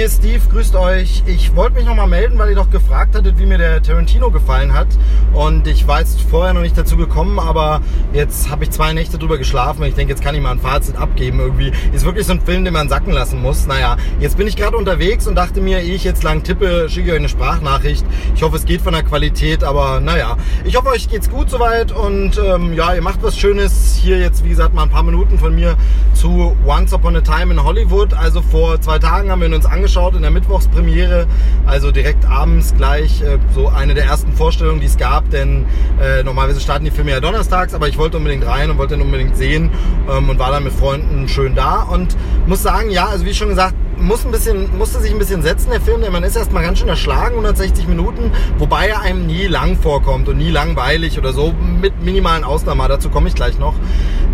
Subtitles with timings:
[0.00, 1.22] hier ist Steve, grüßt euch.
[1.26, 4.72] Ich wollte mich nochmal melden, weil ihr doch gefragt hattet, wie mir der Tarantino gefallen
[4.72, 4.86] hat.
[5.34, 7.82] Und ich war jetzt vorher noch nicht dazu gekommen, aber
[8.14, 10.96] jetzt habe ich zwei Nächte drüber geschlafen ich denke, jetzt kann ich mal ein Fazit
[10.96, 11.70] abgeben irgendwie.
[11.92, 13.66] Ist wirklich so ein Film, den man sacken lassen muss.
[13.66, 17.08] Naja, jetzt bin ich gerade unterwegs und dachte mir, ehe ich jetzt lang tippe, schicke
[17.08, 18.06] ich euch eine Sprachnachricht.
[18.34, 20.38] Ich hoffe, es geht von der Qualität, aber naja.
[20.64, 24.00] Ich hoffe, euch geht's gut soweit und ähm, ja, ihr macht was Schönes.
[24.00, 25.76] Hier jetzt, wie gesagt, mal ein paar Minuten von mir
[26.14, 28.14] zu Once Upon a Time in Hollywood.
[28.14, 31.26] Also vor zwei Tagen haben wir uns angeschaut in der Mittwochspremiere,
[31.66, 35.66] also direkt abends gleich äh, so eine der ersten Vorstellungen, die es gab, denn
[36.00, 39.00] äh, normalerweise starten die Filme ja donnerstags, aber ich wollte unbedingt rein und wollte ihn
[39.00, 39.70] unbedingt sehen
[40.08, 42.16] ähm, und war dann mit Freunden schön da und
[42.46, 45.70] muss sagen, ja, also wie schon gesagt, muss ein bisschen, musste sich ein bisschen setzen,
[45.70, 49.46] der Film, denn man ist erstmal ganz schön erschlagen, 160 Minuten, wobei er einem nie
[49.46, 53.74] lang vorkommt und nie langweilig oder so, mit minimalen Ausnahmen, dazu komme ich gleich noch.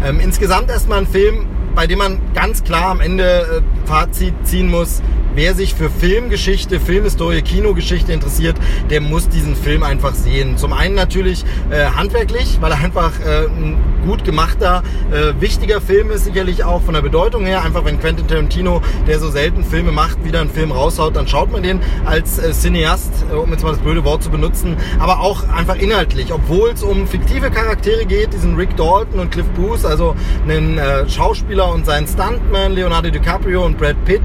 [0.05, 4.70] Ähm, insgesamt erstmal ein Film, bei dem man ganz klar am Ende äh, Fazit ziehen
[4.70, 5.03] muss,
[5.37, 8.56] wer sich für Filmgeschichte, Filmhistorie, Kinogeschichte interessiert,
[8.91, 10.56] der muss diesen Film einfach sehen.
[10.56, 13.77] Zum einen natürlich äh, handwerklich, weil er einfach äh, ein
[14.07, 17.62] gut gemachter, äh, wichtiger Film ist, sicherlich auch von der Bedeutung her.
[17.62, 21.53] Einfach wenn Quentin Tarantino, der so selten Filme macht, wieder einen Film raushaut, dann schaut
[21.53, 25.20] man den als äh, Cineast, äh, um jetzt mal das blöde Wort zu benutzen, aber
[25.20, 29.84] auch einfach inhaltlich, obwohl es um fiktive Charaktere geht, diesen Rick Dalton und Cliff Booth,
[29.84, 30.17] also
[30.48, 34.23] einen äh, Schauspieler und seinen Stuntman, Leonardo DiCaprio und Brad Pitt,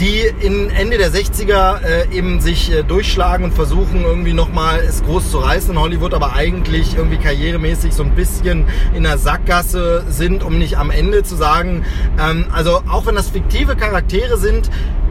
[0.00, 5.02] die in Ende der 60er äh, eben sich äh, durchschlagen und versuchen irgendwie nochmal es
[5.02, 10.04] groß zu reißen in Hollywood, aber eigentlich irgendwie karrieremäßig so ein bisschen in der Sackgasse
[10.08, 11.84] sind, um nicht am Ende zu sagen,
[12.18, 14.70] ähm, also auch wenn das fiktive Charaktere sind,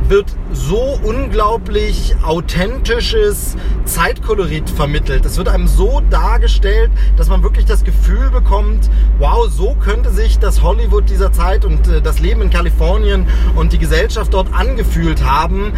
[0.10, 3.56] wird so unglaublich authentisches
[3.86, 5.26] Zeitkolorit vermittelt.
[5.26, 10.40] Es wird einem so dargestellt, dass man wirklich das Gefühl bekommt, wow, so könnte sich
[10.40, 15.24] das Hollywood dieser Zeit und äh, das Leben in Kalifornien und die Gesellschaft dort angefühlt
[15.24, 15.74] haben.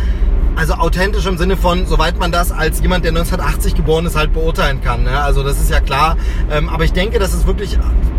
[0.55, 4.33] Also authentisch im Sinne von, soweit man das als jemand, der 1980 geboren ist, halt
[4.33, 5.03] beurteilen kann.
[5.03, 5.21] Ne?
[5.21, 6.17] Also das ist ja klar.
[6.49, 7.77] Ähm, aber ich denke, dass es wirklich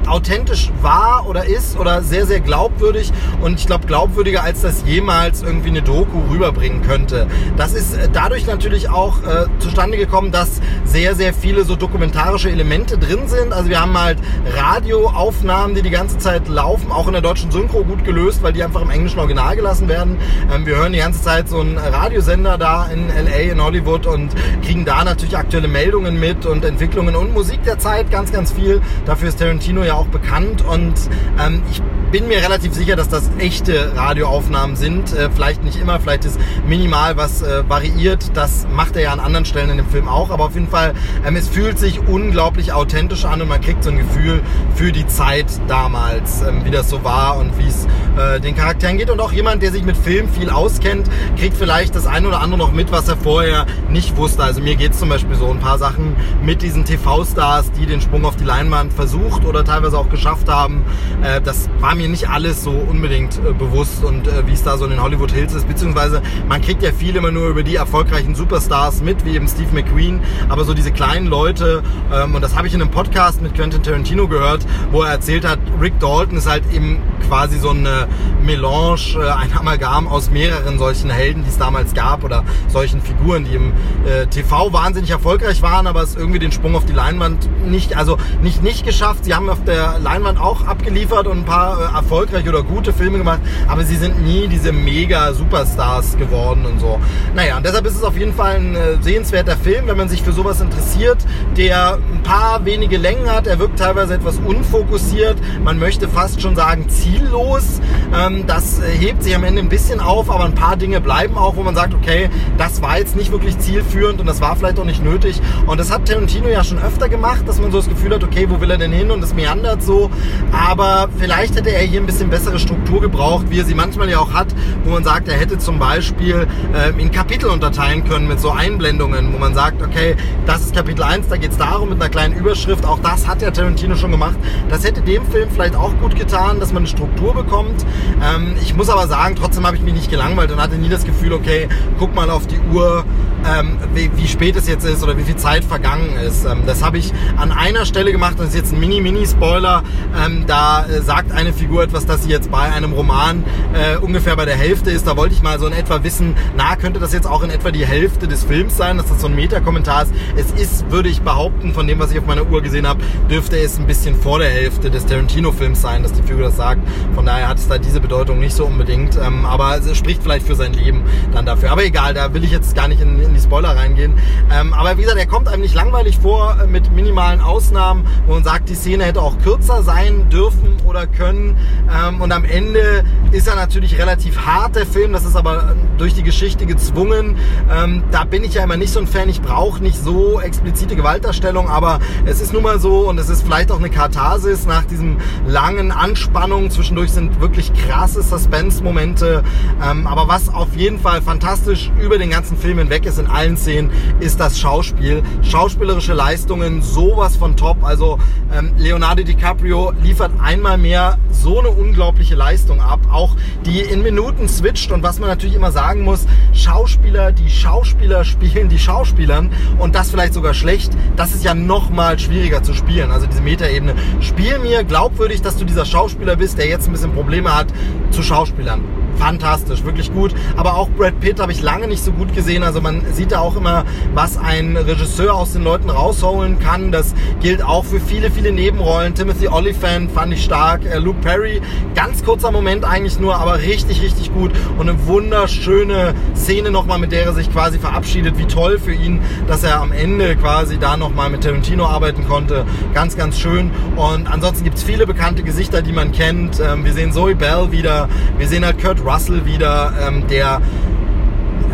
[0.09, 3.13] authentisch war oder ist oder sehr, sehr glaubwürdig.
[3.41, 7.27] Und ich glaube, glaubwürdiger, als das jemals irgendwie eine Doku rüberbringen könnte.
[7.57, 12.51] Das ist äh, dadurch natürlich auch äh, zustande gekommen, dass sehr, sehr viele so dokumentarische
[12.51, 13.53] Elemente drin sind.
[13.53, 14.19] Also wir haben halt
[14.57, 18.63] Radioaufnahmen, die die ganze Zeit laufen, auch in der deutschen Synchro gut gelöst, weil die
[18.63, 20.17] einfach im englischen Original gelassen werden.
[20.55, 24.07] Ähm, wir hören die ganze Zeit so ein Radio Radiosender da in LA, in Hollywood
[24.07, 24.31] und
[24.65, 28.83] kriegen da natürlich aktuelle Meldungen mit und Entwicklungen und Musik der Zeit, ganz, ganz viel.
[29.07, 30.94] Dafür ist Tarantino ja auch bekannt und
[31.38, 31.82] ähm, ich
[32.12, 35.14] bin mir relativ sicher, dass das echte Radioaufnahmen sind.
[35.14, 36.38] Äh, vielleicht nicht immer, vielleicht ist
[36.69, 38.36] minimal was äh, variiert.
[38.36, 40.28] Das macht er ja an anderen Stellen in dem Film auch.
[40.28, 40.92] Aber auf jeden Fall,
[41.26, 44.42] ähm, es fühlt sich unglaublich authentisch an und man kriegt so ein Gefühl
[44.75, 48.99] für die Zeit damals, ähm, wie das so war und wie es äh, den Charakteren
[48.99, 49.11] geht.
[49.11, 51.09] Und auch jemand, der sich mit Film viel auskennt,
[51.39, 54.43] kriegt vielleicht das ein oder andere noch mit, was er vorher nicht wusste.
[54.43, 58.01] Also mir geht es zum Beispiel so ein paar Sachen mit diesen TV-Stars, die den
[58.01, 60.84] Sprung auf die Leinwand versucht oder teilweise auch geschafft haben.
[61.22, 64.77] Äh, das war mir nicht alles so unbedingt äh, bewusst und äh, wie es da
[64.77, 67.77] so in den Hollywood Hills ist, beziehungsweise man kriegt ja viel immer nur über die
[67.77, 72.56] erfolgreichen Superstars mit, wie eben Steve McQueen, aber so diese kleinen Leute, ähm, und das
[72.56, 76.39] habe ich in einem Podcast mit Quentin Tarantino gehört, wo er erzählt hat, Rick Dalton
[76.39, 78.09] ist halt eben quasi so eine
[78.43, 83.44] Melange, äh, ein Amalgam aus mehreren solchen Helden, die es damals gab oder solchen Figuren,
[83.44, 83.72] die im
[84.06, 88.19] äh, TV wahnsinnig erfolgreich waren, aber es irgendwie den Sprung auf die Leinwand nicht, also
[88.43, 89.25] nicht nicht geschafft.
[89.25, 93.19] Sie haben auf der Leinwand auch abgeliefert und ein paar äh, erfolgreiche oder gute Filme
[93.19, 96.98] gemacht, aber sie sind nie diese mega Superstars geworden und so.
[97.34, 100.22] Naja, und deshalb ist es auf jeden Fall ein äh, sehenswerter Film, wenn man sich
[100.22, 101.19] für sowas interessiert,
[101.57, 103.47] der ein paar wenige Längen hat.
[103.47, 105.36] Er wirkt teilweise etwas unfokussiert.
[105.65, 107.80] Man möchte fast schon sagen ziellos.
[108.14, 111.36] Ähm, das äh, hebt sich am Ende ein bisschen auf, aber ein paar Dinge bleiben
[111.36, 114.78] auch, wo man sagt, okay, das war jetzt nicht wirklich zielführend und das war vielleicht
[114.78, 115.41] auch nicht nötig.
[115.66, 118.47] Und das hat Tarantino ja schon öfter gemacht, dass man so das Gefühl hat, okay,
[118.48, 120.10] wo will er denn hin und es meandert so.
[120.53, 124.09] Aber vielleicht hätte er er hier ein bisschen bessere Struktur gebraucht, wie er sie manchmal
[124.09, 124.47] ja auch hat,
[124.84, 129.32] wo man sagt, er hätte zum Beispiel äh, in Kapitel unterteilen können mit so Einblendungen,
[129.32, 130.16] wo man sagt, okay,
[130.47, 132.86] das ist Kapitel 1, da geht es darum mit einer kleinen Überschrift.
[132.86, 134.36] Auch das hat ja Tarantino schon gemacht.
[134.68, 137.02] Das hätte dem Film vielleicht auch gut getan, dass man eine Struktur
[137.34, 137.84] bekommt.
[138.22, 141.04] Ähm, ich muss aber sagen, trotzdem habe ich mich nicht gelangweilt und hatte nie das
[141.04, 141.69] Gefühl, okay,
[141.99, 143.04] guck mal auf die Uhr,
[143.47, 146.44] ähm, wie, wie, spät es jetzt ist oder wie viel Zeit vergangen ist.
[146.44, 149.83] Ähm, das habe ich an einer Stelle gemacht, das ist jetzt ein Mini-Mini-Spoiler.
[150.24, 153.44] Ähm, da äh, sagt eine Figur, etwas, das sie jetzt bei einem Roman
[153.74, 155.06] äh, ungefähr bei der Hälfte ist.
[155.06, 157.71] Da wollte ich mal so in etwa wissen, na, könnte das jetzt auch in etwa
[157.71, 160.12] die Hälfte des Films sein, dass das so ein Meta-Kommentar ist.
[160.36, 163.00] Es ist, würde ich behaupten, von dem, was ich auf meiner Uhr gesehen habe,
[163.30, 166.80] dürfte es ein bisschen vor der Hälfte des Tarantino-Films sein, dass die Figur das sagt.
[167.15, 169.16] Von daher hat es da diese Bedeutung nicht so unbedingt.
[169.16, 171.03] Ähm, aber es spricht vielleicht für sein Leben
[171.33, 171.71] dann dafür.
[171.71, 174.15] Aber egal, da will ich jetzt gar nicht in, in die Spoiler reingehen.
[174.51, 178.34] Ähm, aber wie gesagt, er kommt einem nicht langweilig vor äh, mit minimalen Ausnahmen, wo
[178.34, 181.57] man sagt, die Szene hätte auch kürzer sein dürfen oder können.
[181.91, 185.13] Ähm, und am Ende ist er natürlich relativ hart, der Film.
[185.13, 187.37] Das ist aber durch die Geschichte gezwungen.
[187.71, 189.29] Ähm, da bin ich ja immer nicht so ein Fan.
[189.29, 193.43] Ich brauche nicht so explizite Gewaltdarstellung, aber es ist nun mal so und es ist
[193.43, 196.71] vielleicht auch eine Katharsis nach diesem langen Anspannung.
[196.71, 199.43] Zwischendurch sind wirklich krasse Suspense-Momente.
[199.83, 203.57] Ähm, aber was auf jeden Fall fantastisch über den ganzen Film hinweg ist in allen
[203.57, 203.91] Szenen,
[204.21, 205.22] ist das Schauspiel.
[205.42, 207.83] Schauspielerische Leistungen, sowas von top.
[207.83, 208.19] Also
[208.53, 214.48] ähm, Leonardo DiCaprio liefert einmal mehr so eine unglaubliche Leistung ab, auch die in Minuten
[214.48, 219.95] switcht und was man natürlich immer sagen muss, Schauspieler, die Schauspieler spielen die Schauspielern und
[219.95, 223.10] das vielleicht sogar schlecht, das ist ja noch mal schwieriger zu spielen.
[223.10, 223.95] Also diese Metaebene.
[224.21, 227.69] Spiel mir glaubwürdig, dass du dieser Schauspieler bist, der jetzt ein bisschen Probleme hat
[228.10, 228.83] zu Schauspielern
[229.22, 230.34] fantastisch, wirklich gut.
[230.57, 232.65] Aber auch Brad Pitt habe ich lange nicht so gut gesehen.
[232.65, 233.84] Also man sieht da auch immer,
[234.15, 236.91] was ein Regisseur aus den Leuten rausholen kann.
[236.91, 239.15] Das gilt auch für viele, viele Nebenrollen.
[239.15, 240.84] Timothy Oliphant fand ich stark.
[240.84, 241.60] Äh, Luke Perry,
[241.95, 244.51] ganz kurzer Moment eigentlich nur, aber richtig, richtig gut.
[244.77, 248.39] Und eine wunderschöne Szene nochmal, mit der er sich quasi verabschiedet.
[248.39, 252.65] Wie toll für ihn, dass er am Ende quasi da nochmal mit Tarantino arbeiten konnte.
[252.92, 253.71] Ganz, ganz schön.
[253.95, 256.59] Und ansonsten gibt es viele bekannte Gesichter, die man kennt.
[256.59, 258.09] Ähm, wir sehen Zoe Bell wieder.
[258.37, 259.12] Wir sehen halt Kurt Russell
[259.44, 260.62] wieder, ähm, der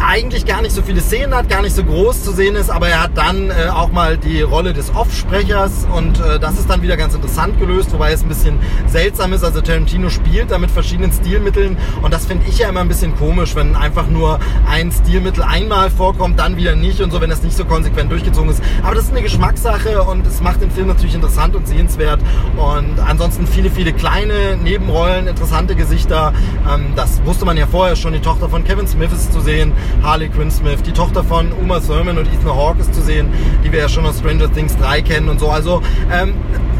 [0.00, 2.88] eigentlich gar nicht so viele Szenen hat, gar nicht so groß zu sehen ist, aber
[2.88, 6.82] er hat dann äh, auch mal die Rolle des Off-Sprechers und äh, das ist dann
[6.82, 9.44] wieder ganz interessant gelöst, wobei es ein bisschen seltsam ist.
[9.44, 13.16] Also Tarantino spielt da mit verschiedenen Stilmitteln und das finde ich ja immer ein bisschen
[13.16, 17.42] komisch, wenn einfach nur ein Stilmittel einmal vorkommt, dann wieder nicht und so, wenn das
[17.42, 18.62] nicht so konsequent durchgezogen ist.
[18.82, 22.20] Aber das ist eine Geschmackssache und es macht den Film natürlich interessant und sehenswert
[22.56, 26.32] und ansonsten viele, viele kleine Nebenrollen, interessante Gesichter.
[26.68, 29.72] Ähm, das wusste man ja vorher schon, die Tochter von Kevin Smith ist zu sehen.
[30.02, 30.82] Harley Quinn Smith.
[30.82, 33.28] Die Tochter von Uma Thurman und Ethan Hawke ist zu sehen,
[33.64, 35.48] die wir ja schon aus Stranger Things 3 kennen und so.
[35.48, 35.82] Also
[36.12, 36.34] ähm,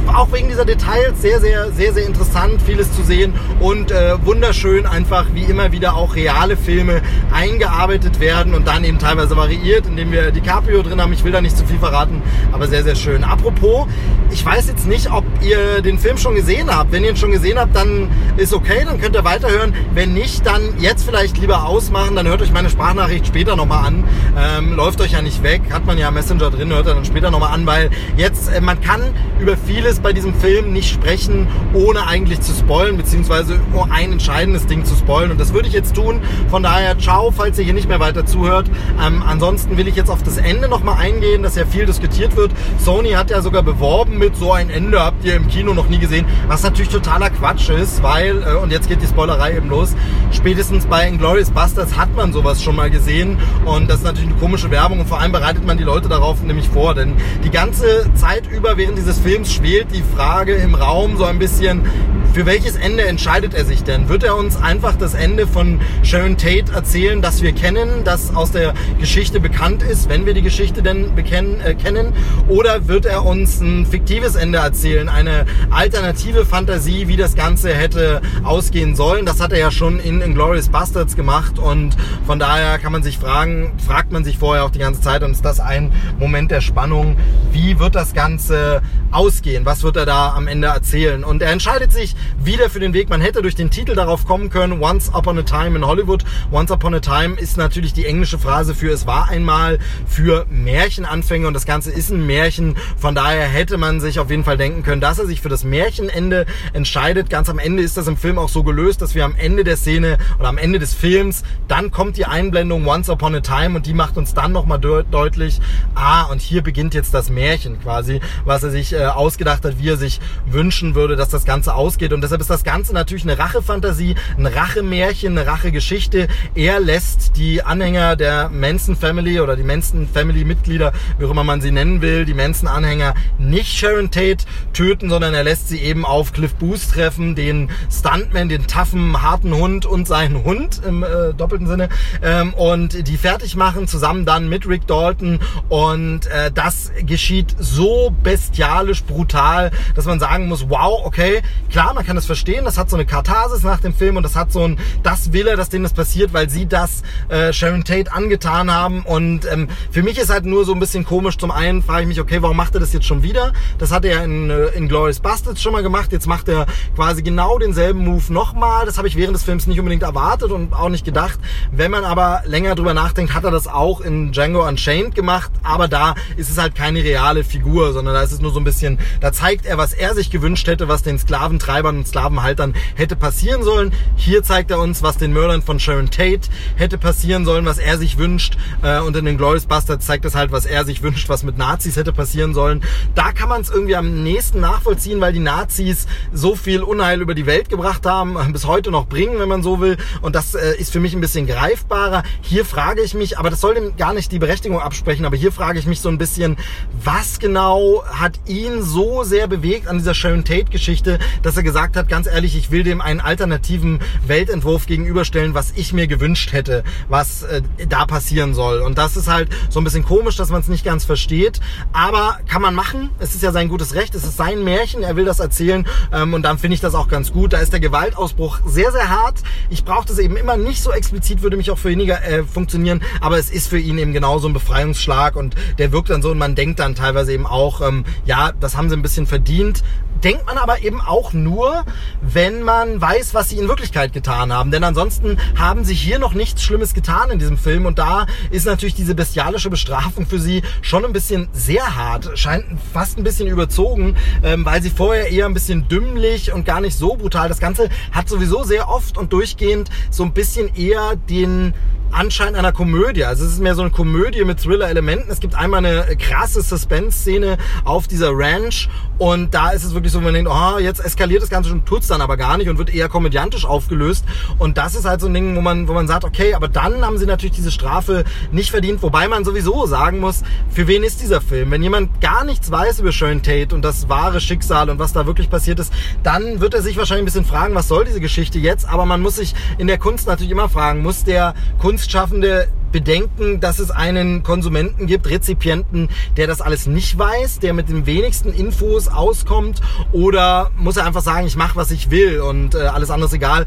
[0.08, 4.86] auch wegen dieser Details sehr, sehr, sehr, sehr interessant, vieles zu sehen und äh, wunderschön
[4.86, 7.02] einfach wie immer wieder auch reale Filme
[7.32, 11.12] eingearbeitet werden und dann eben teilweise variiert, indem wir DiCaprio drin haben.
[11.12, 12.22] Ich will da nicht zu viel verraten,
[12.52, 13.24] aber sehr, sehr schön.
[13.24, 13.86] Apropos,
[14.30, 16.92] ich weiß jetzt nicht, ob ihr den Film schon gesehen habt.
[16.92, 19.74] Wenn ihr ihn schon gesehen habt, dann ist okay, dann könnt ihr weiterhören.
[19.94, 24.04] Wenn nicht, dann jetzt vielleicht lieber ausmachen, dann hört euch meine Sprachnachricht später nochmal an.
[24.36, 27.30] Ähm, läuft euch ja nicht weg, hat man ja Messenger drin, hört ihr dann später
[27.30, 29.00] nochmal an, weil jetzt, äh, man kann
[29.40, 33.58] über vieles bei diesem Film nicht sprechen, ohne eigentlich zu spoilen, beziehungsweise
[33.90, 35.30] ein entscheidendes Ding zu spoilen.
[35.30, 36.20] Und das würde ich jetzt tun.
[36.50, 38.70] Von daher, ciao, falls ihr hier nicht mehr weiter zuhört.
[39.04, 42.52] Ähm, ansonsten will ich jetzt auf das Ende nochmal eingehen, dass ja viel diskutiert wird.
[42.78, 45.98] Sony hat ja sogar beworben mit so ein Ende habt ihr im Kino noch nie
[45.98, 49.94] gesehen, was natürlich totaler Quatsch ist, weil, äh, und jetzt geht die Spoilerei eben los,
[50.32, 54.38] spätestens bei Inglourious Bastards hat man sowas schon mal gesehen und das ist natürlich eine
[54.38, 58.06] komische Werbung und vor allem bereitet man die Leute darauf nämlich vor, denn die ganze
[58.14, 61.82] Zeit über während dieses Films schwelt die Frage im Raum so ein bisschen,
[62.32, 64.08] für welches Ende entscheidet er sich denn?
[64.08, 68.52] Wird er uns einfach das Ende von Sharon Tate erzählen, das wir kennen, das aus
[68.52, 72.12] der Geschichte bekannt ist, wenn wir die Geschichte denn bekennen, äh, kennen?
[72.48, 78.20] Oder wird er uns ein fiktives Ende erzählen, eine alternative Fantasie, wie das Ganze hätte
[78.44, 79.26] ausgehen sollen?
[79.26, 83.18] Das hat er ja schon in Inglourious Bastards gemacht und von daher kann man sich
[83.18, 86.60] fragen, fragt man sich vorher auch die ganze Zeit und ist das ein Moment der
[86.60, 87.16] Spannung,
[87.52, 89.64] wie wird das Ganze ausgehen?
[89.64, 91.24] Was wird er da am Ende erzählen?
[91.24, 93.08] Und er entscheidet sich wieder für den Weg.
[93.08, 96.24] Man hätte durch den Titel darauf kommen können, Once Upon a Time in Hollywood.
[96.50, 101.46] Once Upon a Time ist natürlich die englische Phrase für es war einmal für Märchenanfänge
[101.46, 102.76] und das Ganze ist ein Märchen.
[102.96, 105.64] Von daher hätte man sich auf jeden Fall denken können, dass er sich für das
[105.64, 107.30] Märchenende entscheidet.
[107.30, 109.76] Ganz am Ende ist das im Film auch so gelöst, dass wir am Ende der
[109.76, 113.86] Szene oder am Ende des Films, dann kommt die Einblendung Once Upon a Time und
[113.86, 115.60] die macht uns dann nochmal de deutlich,
[115.94, 119.88] ah, und hier beginnt jetzt das Märchen quasi, was er sich äh, ausgedacht hat, wie
[119.88, 122.07] er sich wünschen würde, dass das Ganze ausgeht.
[122.12, 126.28] Und deshalb ist das Ganze natürlich eine Rachefantasie, ein Rachemärchen, eine Rachegeschichte.
[126.54, 131.44] Er lässt die Anhänger der Manson Family oder die Manson Family Mitglieder, wie auch immer
[131.44, 135.78] man sie nennen will, die Manson Anhänger nicht Sharon Tate töten, sondern er lässt sie
[135.78, 141.02] eben auf Cliff Booth treffen, den Stuntman, den taffen, harten Hund und seinen Hund im
[141.02, 141.88] äh, doppelten Sinne
[142.22, 148.14] ähm, und die fertig machen, zusammen dann mit Rick Dalton und äh, das geschieht so
[148.22, 152.88] bestialisch brutal dass man sagen muss, wow, okay, klar, man kann das verstehen, das hat
[152.88, 155.68] so eine Katharsis nach dem Film und das hat so ein, das will er, dass
[155.68, 159.02] denen das passiert, weil sie das äh, Sharon Tate angetan haben.
[159.02, 162.08] Und ähm, für mich ist halt nur so ein bisschen komisch, zum einen frage ich
[162.08, 163.52] mich, okay, warum macht er das jetzt schon wieder?
[163.78, 167.24] Das hat er in, äh, in Glorious Bastards schon mal gemacht, jetzt macht er quasi
[167.24, 170.90] genau denselben Move nochmal, das habe ich während des Films nicht unbedingt erwartet und auch
[170.90, 171.40] nicht gedacht.
[171.72, 175.88] Wenn man aber länger drüber nachdenkt, hat er das auch in Django Unchained gemacht, aber
[175.88, 179.00] da ist es halt keine reale Figur, sondern da ist es nur so ein bisschen,
[179.20, 183.62] da zeigt er, was er sich gewünscht hätte, was den Sklaventreibern und Sklavenhaltern hätte passieren
[183.62, 183.92] sollen.
[184.16, 187.98] Hier zeigt er uns, was den Mördern von Sharon Tate hätte passieren sollen, was er
[187.98, 188.56] sich wünscht.
[188.82, 191.58] Äh, und in den Glorious Bastards zeigt es halt, was er sich wünscht, was mit
[191.58, 192.82] Nazis hätte passieren sollen.
[193.14, 197.34] Da kann man es irgendwie am nächsten nachvollziehen, weil die Nazis so viel Unheil über
[197.34, 199.96] die Welt gebracht haben, bis heute noch bringen, wenn man so will.
[200.20, 202.22] Und das äh, ist für mich ein bisschen greifbarer.
[202.40, 205.52] Hier frage ich mich, aber das soll dem gar nicht die Berechtigung absprechen, aber hier
[205.52, 206.56] frage ich mich so ein bisschen,
[207.02, 212.08] was genau hat ihn so sehr bewegt an dieser Sharon Tate-Geschichte, dass er gesagt hat,
[212.08, 217.42] ganz ehrlich, ich will dem einen alternativen Weltentwurf gegenüberstellen, was ich mir gewünscht hätte, was
[217.42, 218.80] äh, da passieren soll.
[218.80, 221.60] Und das ist halt so ein bisschen komisch, dass man es nicht ganz versteht.
[221.92, 223.10] Aber kann man machen.
[223.18, 224.14] Es ist ja sein gutes Recht.
[224.14, 225.02] Es ist sein Märchen.
[225.02, 225.86] Er will das erzählen.
[226.12, 227.52] Ähm, und dann finde ich das auch ganz gut.
[227.52, 229.42] Da ist der Gewaltausbruch sehr, sehr hart.
[229.70, 233.02] Ich brauche das eben immer nicht so explizit, würde mich auch für weniger äh, funktionieren.
[233.20, 235.36] Aber es ist für ihn eben genauso ein Befreiungsschlag.
[235.36, 238.76] Und der wirkt dann so und man denkt dann teilweise eben auch, ähm, ja, das
[238.76, 239.82] haben sie ein bisschen verdient
[240.24, 241.84] denkt man aber eben auch nur,
[242.20, 244.70] wenn man weiß, was sie in Wirklichkeit getan haben.
[244.70, 247.86] Denn ansonsten haben sie hier noch nichts Schlimmes getan in diesem Film.
[247.86, 252.38] Und da ist natürlich diese bestialische Bestrafung für sie schon ein bisschen sehr hart.
[252.38, 256.80] Scheint fast ein bisschen überzogen, ähm, weil sie vorher eher ein bisschen dümmlich und gar
[256.80, 257.48] nicht so brutal.
[257.48, 261.74] Das Ganze hat sowieso sehr oft und durchgehend so ein bisschen eher den
[262.10, 263.24] Anschein einer Komödie.
[263.24, 265.30] Also es ist mehr so eine Komödie mit Thriller-Elementen.
[265.30, 268.88] Es gibt einmal eine krasse Suspense-Szene auf dieser Ranch
[269.18, 272.06] und da ist es wirklich so, man denkt, oh, jetzt eskaliert das Ganze schon, tut's
[272.06, 274.24] dann aber gar nicht und wird eher komödiantisch aufgelöst.
[274.58, 277.04] Und das ist halt so ein Ding, wo man, wo man sagt, okay, aber dann
[277.04, 281.20] haben sie natürlich diese Strafe nicht verdient, wobei man sowieso sagen muss, für wen ist
[281.20, 281.72] dieser Film?
[281.72, 285.26] Wenn jemand gar nichts weiß über Sharon Tate und das wahre Schicksal und was da
[285.26, 288.60] wirklich passiert ist, dann wird er sich wahrscheinlich ein bisschen fragen, was soll diese Geschichte
[288.60, 288.88] jetzt?
[288.88, 291.54] Aber man muss sich in der Kunst natürlich immer fragen, muss der
[291.98, 297.88] Kunstschaffende bedenken, dass es einen Konsumenten gibt, Rezipienten, der das alles nicht weiß, der mit
[297.88, 299.80] den wenigsten Infos auskommt
[300.12, 303.34] oder muss er einfach sagen, ich mache, was ich will und äh, alles andere ist
[303.34, 303.66] egal.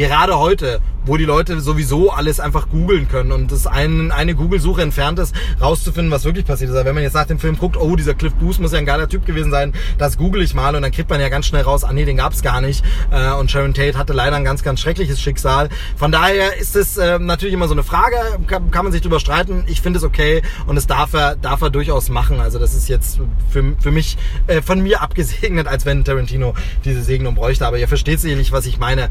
[0.00, 4.82] Gerade heute wo die Leute sowieso alles einfach googeln können und es ein, eine Google-Suche
[4.82, 6.76] entfernt ist, rauszufinden, was wirklich passiert ist.
[6.76, 8.86] Also wenn man jetzt nach dem Film guckt, oh, dieser Cliff Booth muss ja ein
[8.86, 11.62] geiler Typ gewesen sein, das google ich mal und dann kriegt man ja ganz schnell
[11.62, 12.84] raus, ah nee, den gab's gar nicht.
[13.10, 15.68] Äh, und Sharon Tate hatte leider ein ganz, ganz schreckliches Schicksal.
[15.96, 18.16] Von daher ist es äh, natürlich immer so eine Frage,
[18.46, 19.64] kann, kann man sich drüber streiten.
[19.66, 22.40] Ich finde es okay und es darf er, darf er durchaus machen.
[22.40, 26.54] Also das ist jetzt für, für mich äh, von mir abgesegnet, als wenn Tarantino
[26.84, 27.66] diese Segnung bräuchte.
[27.66, 29.08] Aber ihr versteht sicherlich, was ich meine.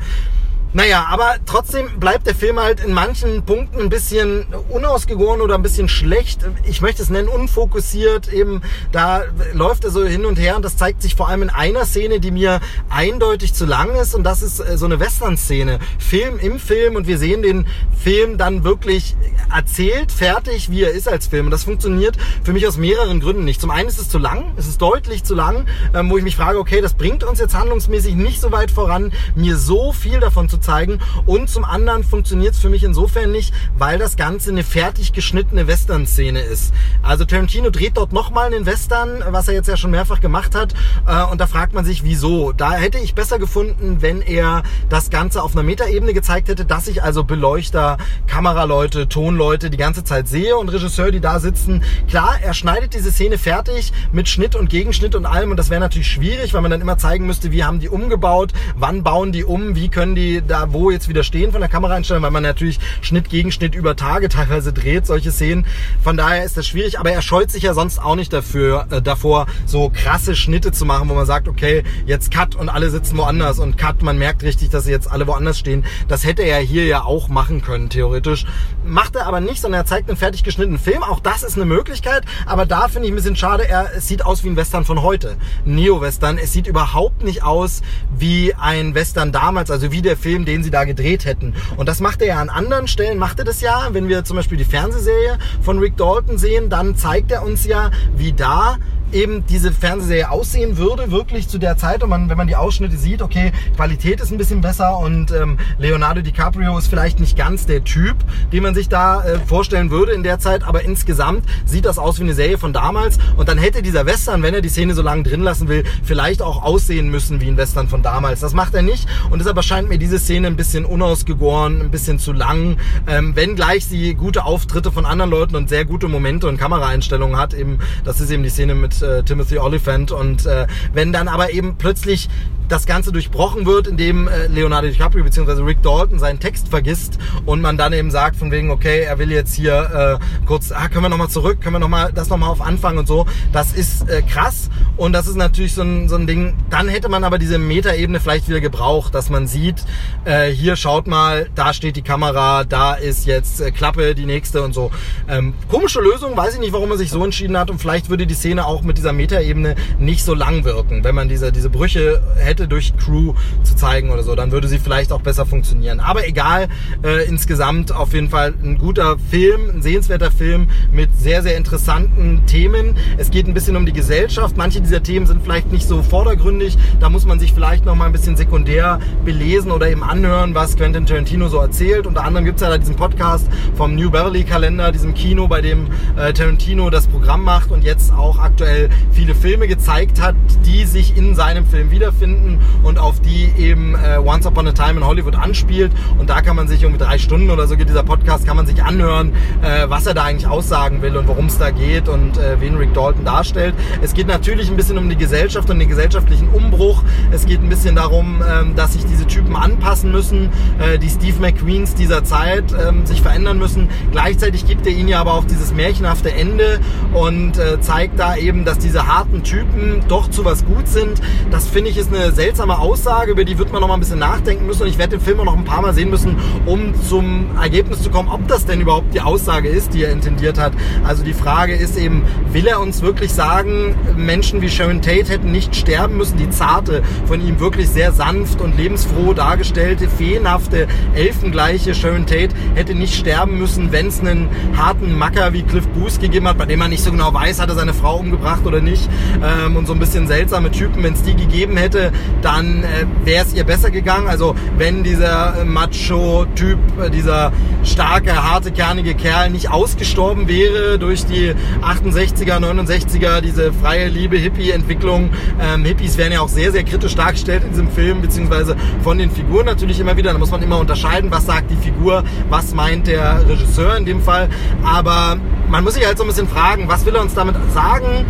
[0.72, 5.64] Naja, aber trotzdem bleibt der Film halt in manchen Punkten ein bisschen unausgegoren oder ein
[5.64, 6.42] bisschen schlecht.
[6.64, 8.32] Ich möchte es nennen, unfokussiert.
[8.32, 8.62] Eben,
[8.92, 9.24] da
[9.54, 12.20] läuft er so hin und her und das zeigt sich vor allem in einer Szene,
[12.20, 15.80] die mir eindeutig zu lang ist und das ist äh, so eine Western-Szene.
[15.98, 17.66] Film im Film und wir sehen den
[17.98, 19.16] Film dann wirklich
[19.52, 21.46] erzählt, fertig, wie er ist als Film.
[21.46, 23.60] Und das funktioniert für mich aus mehreren Gründen nicht.
[23.60, 26.36] Zum einen ist es zu lang, es ist deutlich zu lang, ähm, wo ich mich
[26.36, 30.48] frage, okay, das bringt uns jetzt handlungsmäßig nicht so weit voran, mir so viel davon
[30.48, 31.00] zu zeigen.
[31.26, 35.68] Und zum anderen funktioniert es für mich insofern nicht, weil das Ganze eine fertig geschnittene
[35.68, 36.74] Western-Szene ist.
[37.04, 40.74] Also Tarantino dreht dort nochmal einen Western, was er jetzt ja schon mehrfach gemacht hat.
[41.08, 42.52] Äh, und da fragt man sich, wieso.
[42.52, 46.88] Da hätte ich besser gefunden, wenn er das Ganze auf einer Metaebene gezeigt hätte, dass
[46.88, 47.98] ich also Beleuchter,
[48.28, 51.84] Kameraleute, Tonleute die ganze Zeit sehe und Regisseur, die da sitzen.
[52.08, 55.82] Klar, er schneidet diese Szene fertig mit Schnitt und Gegenschnitt und allem und das wäre
[55.82, 59.44] natürlich schwierig, weil man dann immer zeigen müsste, wie haben die umgebaut, wann bauen die
[59.44, 62.80] um, wie können die da wo jetzt wieder stehen von der Kameraeinstellung, weil man natürlich
[63.02, 65.66] Schnitt gegen Schnitt über Tage teilweise dreht, solche Szenen.
[66.04, 69.02] Von daher ist das schwierig, aber er scheut sich ja sonst auch nicht dafür, äh,
[69.02, 73.18] davor, so krasse Schnitte zu machen, wo man sagt, okay, jetzt Cut und alle sitzen
[73.18, 75.86] woanders und Cut, man merkt richtig, dass sie jetzt alle woanders stehen.
[76.08, 78.46] Das hätte er hier ja auch machen können, theoretisch.
[78.86, 81.04] Macht er aber nicht, sondern er zeigt einen fertig geschnittenen Film.
[81.04, 84.26] Auch das ist eine Möglichkeit, aber da finde ich ein bisschen schade, er, es sieht
[84.26, 85.38] aus wie ein Western von heute.
[85.66, 86.38] Neo-Western.
[86.38, 87.82] Es sieht überhaupt nicht aus
[88.18, 91.54] wie ein Western damals, also wie der Film, den sie da gedreht hätten.
[91.78, 93.90] Und das macht er ja an anderen Stellen, macht er das ja.
[93.92, 97.92] Wenn wir zum Beispiel die Fernsehserie von Rick Dalton sehen, dann zeigt er uns ja,
[98.16, 98.78] wie da
[99.14, 102.04] eben diese Fernsehserie aussehen würde, wirklich zu der Zeit.
[102.04, 105.58] Und man, wenn man die Ausschnitte sieht, okay, Qualität ist ein bisschen besser und ähm,
[105.78, 108.18] Leonardo DiCaprio ist vielleicht nicht ganz der Typ,
[108.52, 112.20] den man sich da äh, vorstellen würde in der Zeit, aber insgesamt sieht das aus
[112.20, 113.20] wie eine Serie von damals.
[113.38, 116.42] Und dann hätte dieser Western, wenn er die Szene so lange drin lassen will, vielleicht
[116.42, 118.40] auch aussehen müssen wie ein Western von damals.
[118.40, 119.08] Das macht er nicht.
[119.30, 122.78] Und deshalb erscheint mir diese Szene ein bisschen unausgegoren, ein bisschen zu lang.
[123.08, 127.38] Ähm, wenn gleich sie gute Auftritte von anderen Leuten und sehr gute Momente und Kameraeinstellungen
[127.38, 130.12] hat, eben, das ist eben die Szene mit äh, Timothy Oliphant.
[130.12, 132.30] Und äh, wenn dann aber eben plötzlich
[132.70, 135.64] das Ganze durchbrochen wird, indem äh, Leonardo DiCaprio bzw.
[135.64, 139.32] Rick Dalton seinen Text vergisst und man dann eben sagt von wegen, okay, er will
[139.32, 142.62] jetzt hier äh, kurz, ah, können wir nochmal zurück, können wir nochmal das nochmal auf
[142.62, 143.26] Anfang und so.
[143.52, 146.56] Das ist äh, krass und das ist natürlich so ein, so ein Ding.
[146.70, 149.84] Dann hätte man aber diese Metaebene vielleicht wieder gebraucht, dass man sieht,
[150.26, 154.62] äh, hier schaut mal, da steht die Kamera, da ist jetzt äh, Klappe, die nächste
[154.62, 154.92] und so.
[155.28, 158.28] Ähm, komische Lösung, weiß ich nicht, warum man sich so entschieden hat und vielleicht würde
[158.28, 162.22] die Szene auch mit dieser Metaebene nicht so lang wirken, wenn man diese, diese Brüche
[162.38, 164.36] hätte hätte, durch Crew zu zeigen oder so.
[164.36, 166.00] Dann würde sie vielleicht auch besser funktionieren.
[166.00, 166.68] Aber egal,
[167.04, 172.46] äh, insgesamt auf jeden Fall ein guter Film, ein sehenswerter Film mit sehr, sehr interessanten
[172.46, 172.96] Themen.
[173.18, 174.58] Es geht ein bisschen um die Gesellschaft.
[174.58, 176.78] Manche dieser Themen sind vielleicht nicht so vordergründig.
[177.00, 180.76] Da muss man sich vielleicht noch mal ein bisschen sekundär belesen oder eben anhören, was
[180.76, 182.08] Quentin Tarantino so erzählt.
[182.08, 185.62] Unter anderem gibt es ja da diesen Podcast vom New Beverly Kalender, diesem Kino, bei
[185.62, 185.88] dem
[186.18, 190.36] äh, Tarantino das Programm macht und jetzt auch aktuell viele Filme gezeigt hat,
[190.66, 194.72] die sich in seinem Film wiederfinden Stunden und auf die eben äh, Once Upon a
[194.72, 195.92] Time in Hollywood anspielt.
[196.18, 198.66] Und da kann man sich um drei Stunden oder so geht dieser Podcast, kann man
[198.66, 202.38] sich anhören, äh, was er da eigentlich aussagen will und worum es da geht und
[202.38, 203.76] äh, wen Rick Dalton darstellt.
[204.02, 207.04] Es geht natürlich ein bisschen um die Gesellschaft und den gesellschaftlichen Umbruch.
[207.32, 211.40] Es geht ein bisschen darum, ähm, dass sich diese Typen anpassen müssen, äh, die Steve
[211.40, 213.90] McQueens dieser Zeit ähm, sich verändern müssen.
[214.12, 216.80] Gleichzeitig gibt er ihnen ja aber auch dieses märchenhafte Ende
[217.14, 221.22] und äh, zeigt da eben, dass diese harten Typen doch zu was gut sind.
[221.52, 224.20] Das finde ich ist eine seltsame Aussage, über die wird man noch mal ein bisschen
[224.20, 226.94] nachdenken müssen und ich werde den Film auch noch ein paar Mal sehen müssen, um
[227.04, 230.72] zum Ergebnis zu kommen, ob das denn überhaupt die Aussage ist, die er intendiert hat.
[231.04, 232.24] Also die Frage ist eben,
[232.54, 237.04] will er uns wirklich sagen, Menschen wie Sharon Tate hätten nicht sterben müssen, die zarte,
[237.26, 243.60] von ihm wirklich sehr sanft und lebensfroh dargestellte, feenhafte, elfengleiche Sharon Tate hätte nicht sterben
[243.60, 244.48] müssen, wenn es einen
[244.78, 247.68] harten Macker wie Cliff Booth gegeben hat, bei dem man nicht so genau weiß, hat
[247.68, 249.10] er seine Frau umgebracht oder nicht
[249.44, 253.46] ähm, und so ein bisschen seltsame Typen, wenn es die gegeben hätte, dann äh, wäre
[253.46, 254.28] es ihr besser gegangen.
[254.28, 257.52] Also wenn dieser Macho-Typ, äh, dieser
[257.84, 265.30] starke, harte, kernige Kerl nicht ausgestorben wäre durch die 68er, 69er, diese freie Liebe, Hippie-Entwicklung.
[265.62, 269.32] Ähm, Hippies werden ja auch sehr, sehr kritisch dargestellt in diesem Film, beziehungsweise von den
[269.32, 270.32] Figuren natürlich immer wieder.
[270.32, 274.22] Da muss man immer unterscheiden, was sagt die Figur, was meint der Regisseur in dem
[274.22, 274.50] Fall.
[274.84, 275.38] Aber
[275.70, 278.26] man muss sich halt so ein bisschen fragen, was will er uns damit sagen?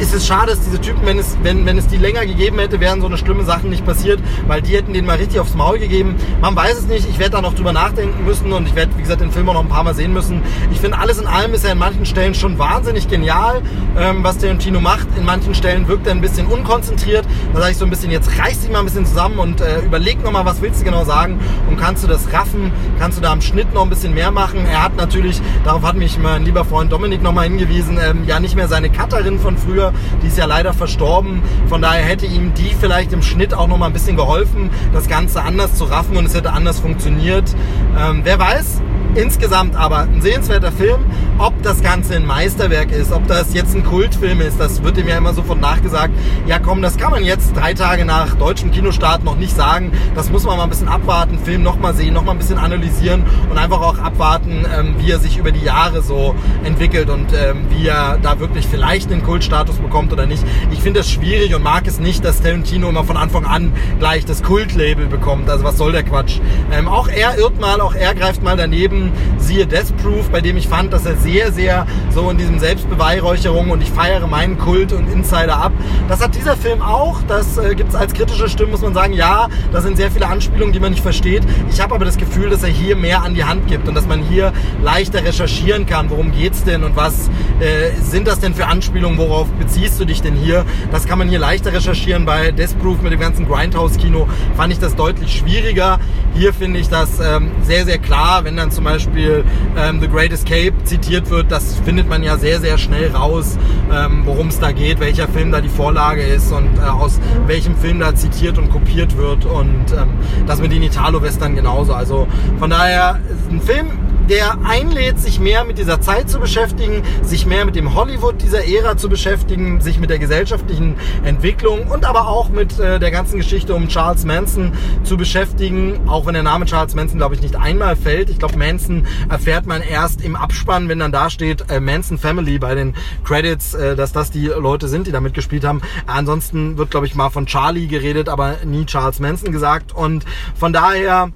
[0.00, 2.80] Ist es schade, dass diese Typen, wenn es, wenn, wenn es die länger gegeben hätte,
[2.80, 5.78] wären so eine schlimme Sachen nicht passiert, weil die hätten den mal richtig aufs Maul
[5.78, 6.16] gegeben.
[6.40, 9.02] Man weiß es nicht, ich werde da noch drüber nachdenken müssen und ich werde, wie
[9.02, 10.42] gesagt, den Film auch noch ein paar Mal sehen müssen.
[10.72, 13.62] Ich finde, alles in allem ist er in manchen Stellen schon wahnsinnig genial,
[13.98, 15.06] ähm, was Tarantino macht.
[15.16, 17.24] In manchen Stellen wirkt er ein bisschen unkonzentriert.
[17.52, 19.80] Da sage ich so ein bisschen, jetzt reiß dich mal ein bisschen zusammen und äh,
[19.80, 22.72] überleg nochmal, was willst du genau sagen und kannst du das raffen?
[22.98, 24.66] Kannst du da am Schnitt noch ein bisschen mehr machen?
[24.66, 28.56] Er hat natürlich, darauf hat mich mein lieber Freund Dominik nochmal hingewiesen, ähm, ja nicht
[28.56, 29.92] mehr seine Cutterin von früher früher.
[30.22, 31.42] Die ist ja leider verstorben.
[31.68, 35.08] Von daher hätte ihm die vielleicht im Schnitt auch noch mal ein bisschen geholfen, das
[35.08, 37.54] Ganze anders zu raffen und es hätte anders funktioniert.
[37.98, 38.80] Ähm, wer weiß,
[39.14, 41.04] Insgesamt aber ein sehenswerter Film.
[41.38, 45.06] Ob das Ganze ein Meisterwerk ist, ob das jetzt ein Kultfilm ist, das wird ihm
[45.06, 46.12] ja immer sofort nachgesagt.
[46.46, 49.92] Ja komm, das kann man jetzt drei Tage nach deutschem Kinostart noch nicht sagen.
[50.16, 53.56] Das muss man mal ein bisschen abwarten, Film nochmal sehen, nochmal ein bisschen analysieren und
[53.56, 57.86] einfach auch abwarten, ähm, wie er sich über die Jahre so entwickelt und ähm, wie
[57.86, 60.44] er da wirklich vielleicht einen Kultstatus bekommt oder nicht.
[60.72, 64.24] Ich finde es schwierig und mag es nicht, dass Tarantino immer von Anfang an gleich
[64.24, 65.48] das Kultlabel bekommt.
[65.48, 66.40] Also was soll der Quatsch?
[66.72, 69.03] Ähm, auch er irrt mal, auch er greift mal daneben
[69.38, 73.70] siehe Death Proof, bei dem ich fand, dass er sehr, sehr so in diesem Selbstbeweihräucherung
[73.70, 75.72] und ich feiere meinen Kult und Insider ab.
[76.08, 77.22] Das hat dieser Film auch.
[77.28, 80.26] Das äh, gibt es als kritische Stimme, muss man sagen, ja, da sind sehr viele
[80.26, 81.42] Anspielungen, die man nicht versteht.
[81.70, 84.06] Ich habe aber das Gefühl, dass er hier mehr an die Hand gibt und dass
[84.06, 87.28] man hier leichter recherchieren kann, worum geht es denn und was
[87.60, 90.64] äh, sind das denn für Anspielungen, worauf beziehst du dich denn hier?
[90.90, 92.24] Das kann man hier leichter recherchieren.
[92.24, 95.98] Bei Death Proof mit dem ganzen Grindhouse-Kino fand ich das deutlich schwieriger.
[96.34, 99.44] Hier finde ich das ähm, sehr, sehr klar, wenn dann zum Beispiel Beispiel
[99.76, 103.58] ähm, The Great Escape zitiert wird, das findet man ja sehr, sehr schnell raus,
[103.92, 107.74] ähm, worum es da geht, welcher Film da die Vorlage ist und äh, aus welchem
[107.74, 110.10] Film da zitiert und kopiert wird und ähm,
[110.46, 111.92] das mit den Italo-Western genauso.
[111.92, 112.28] Also
[112.60, 113.18] von daher
[113.50, 113.88] ein Film,
[114.28, 118.66] der einlädt, sich mehr mit dieser Zeit zu beschäftigen, sich mehr mit dem Hollywood dieser
[118.66, 123.38] Ära zu beschäftigen, sich mit der gesellschaftlichen Entwicklung und aber auch mit äh, der ganzen
[123.38, 126.08] Geschichte um Charles Manson zu beschäftigen.
[126.08, 128.30] Auch wenn der Name Charles Manson, glaube ich, nicht einmal fällt.
[128.30, 132.58] Ich glaube, Manson erfährt man erst im Abspann, wenn dann da steht äh, Manson Family
[132.58, 135.82] bei den Credits, äh, dass das die Leute sind, die da mitgespielt haben.
[136.06, 139.94] Ansonsten wird, glaube ich, mal von Charlie geredet, aber nie Charles Manson gesagt.
[139.94, 141.30] Und von daher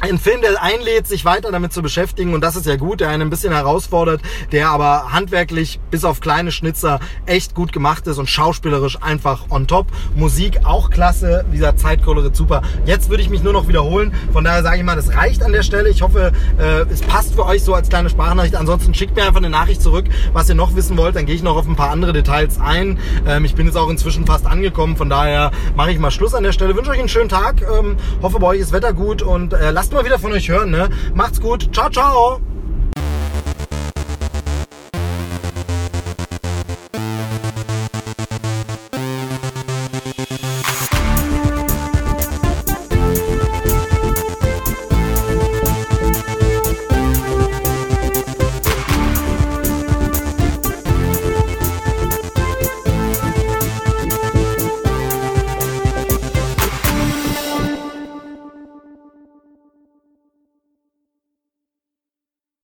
[0.00, 3.08] ein Film, der einlädt, sich weiter damit zu beschäftigen und das ist ja gut, der
[3.08, 4.20] einen ein bisschen herausfordert,
[4.52, 9.66] der aber handwerklich bis auf kleine Schnitzer echt gut gemacht ist und schauspielerisch einfach on
[9.66, 9.86] top.
[10.14, 12.62] Musik auch klasse, dieser Zeitkolorit super.
[12.84, 15.52] Jetzt würde ich mich nur noch wiederholen, von daher sage ich mal, das reicht an
[15.52, 15.88] der Stelle.
[15.88, 18.54] Ich hoffe, äh, es passt für euch so als kleine Sprachnachricht.
[18.54, 21.42] Ansonsten schickt mir einfach eine Nachricht zurück, was ihr noch wissen wollt, dann gehe ich
[21.42, 22.98] noch auf ein paar andere Details ein.
[23.26, 26.42] Ähm, ich bin jetzt auch inzwischen fast angekommen, von daher mache ich mal Schluss an
[26.42, 26.76] der Stelle.
[26.76, 29.92] Wünsche euch einen schönen Tag, ähm, hoffe bei euch ist Wetter gut und äh, lasst
[29.92, 30.70] mal wieder von euch hören.
[30.70, 30.88] Ne?
[31.14, 31.72] Macht's gut.
[31.72, 32.40] Ciao, ciao.